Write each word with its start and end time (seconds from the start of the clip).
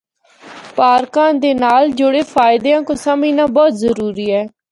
پارکاں 0.75 1.31
دے 1.41 1.51
نال 1.63 1.83
جڑے 1.97 2.21
فائدیاں 2.33 2.81
کو 2.87 2.93
سمجھنا 3.05 3.45
بہت 3.55 3.73
ضروری 3.83 4.27
ہے۔ 4.35 4.43